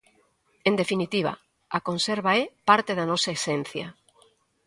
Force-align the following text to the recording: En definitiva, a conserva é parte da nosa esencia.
En 0.69 0.73
definitiva, 0.81 1.33
a 1.77 1.79
conserva 1.87 2.31
é 2.41 2.43
parte 2.69 2.91
da 2.95 3.05
nosa 3.11 3.33
esencia. 3.37 3.87